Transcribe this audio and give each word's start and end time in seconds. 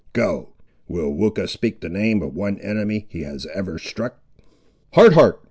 Go! 0.13 0.49
will 0.87 1.13
Weucha 1.13 1.47
speak 1.47 1.79
the 1.81 1.87
name 1.87 2.23
of 2.23 2.33
one 2.35 2.57
enemy 2.57 3.05
he 3.09 3.21
has 3.21 3.45
ever 3.53 3.77
struck?" 3.77 4.19
"Hard 4.93 5.13
Heart!" 5.13 5.39